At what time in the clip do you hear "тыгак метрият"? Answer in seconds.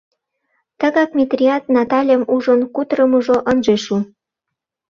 0.79-1.63